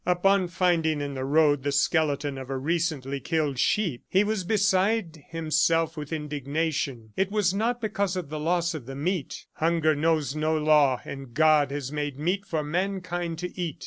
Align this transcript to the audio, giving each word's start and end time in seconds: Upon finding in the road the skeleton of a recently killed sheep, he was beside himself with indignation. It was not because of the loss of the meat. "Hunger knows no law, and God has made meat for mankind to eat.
Upon 0.03 0.47
finding 0.47 0.99
in 0.99 1.13
the 1.13 1.23
road 1.25 1.61
the 1.61 1.71
skeleton 1.71 2.35
of 2.39 2.49
a 2.49 2.57
recently 2.57 3.19
killed 3.19 3.59
sheep, 3.59 4.01
he 4.09 4.23
was 4.23 4.43
beside 4.43 5.23
himself 5.29 5.95
with 5.95 6.11
indignation. 6.11 7.13
It 7.15 7.29
was 7.29 7.53
not 7.53 7.79
because 7.79 8.15
of 8.15 8.29
the 8.29 8.39
loss 8.39 8.73
of 8.73 8.87
the 8.87 8.95
meat. 8.95 9.45
"Hunger 9.57 9.95
knows 9.95 10.35
no 10.35 10.57
law, 10.57 11.01
and 11.05 11.35
God 11.35 11.69
has 11.69 11.91
made 11.91 12.17
meat 12.17 12.47
for 12.47 12.63
mankind 12.63 13.37
to 13.37 13.55
eat. 13.61 13.77